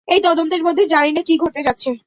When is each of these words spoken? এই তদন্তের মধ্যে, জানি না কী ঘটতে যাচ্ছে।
এই 0.07 0.19
তদন্তের 0.23 0.61
মধ্যে, 0.63 0.83
জানি 0.87 1.11
না 1.13 1.21
কী 1.27 1.33
ঘটতে 1.37 1.61
যাচ্ছে। 1.63 1.91